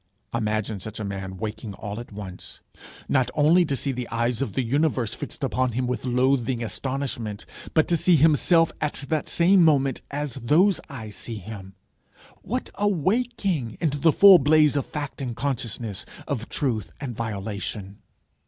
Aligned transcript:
Imagine 0.33 0.79
such 0.79 0.99
a 0.99 1.03
man 1.03 1.37
waking 1.37 1.75
all 1.75 1.99
at 1.99 2.11
once, 2.11 2.59
not 3.07 3.29
only 3.35 3.63
to 3.65 3.77
see 3.77 3.91
the 3.91 4.09
eyes 4.09 4.41
of 4.41 4.53
the 4.53 4.63
universe 4.63 5.13
fixed 5.13 5.43
upon 5.43 5.73
him 5.73 5.85
with 5.85 6.05
loathing 6.05 6.63
astonishment, 6.63 7.45
but 7.75 7.87
to 7.87 7.95
see 7.95 8.15
himself 8.15 8.71
at 8.81 9.05
the 9.07 9.21
same 9.27 9.61
moment 9.61 10.01
as 10.09 10.39
those 10.43 10.81
eyes 10.89 11.15
see 11.15 11.37
him! 11.37 11.75
What 12.41 12.71
a 12.79 12.87
waking! 12.87 13.77
into 13.79 13.99
the 13.99 14.11
full 14.11 14.39
blaze 14.39 14.75
of 14.75 14.87
fact 14.87 15.21
and 15.21 15.35
consciousness, 15.35 16.03
of 16.27 16.49
truth 16.49 16.91
and 16.99 17.15
violation! 17.15 17.99